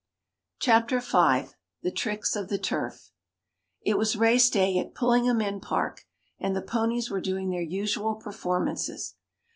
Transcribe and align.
Chapter 0.57 0.99
V. 0.99 1.51
THE 1.83 1.91
TRICKS 1.93 2.35
OF 2.35 2.47
THE 2.47 2.57
TURF 2.57 3.11
It 3.83 3.99
was 3.99 4.15
race 4.15 4.49
day 4.49 4.79
at 4.79 4.95
Pulling'em 4.95 5.61
Park, 5.61 6.07
and 6.39 6.55
the 6.55 6.63
ponies 6.63 7.11
were 7.11 7.21
doing 7.21 7.51
their 7.51 7.61
usual 7.61 8.15
performances. 8.15 9.13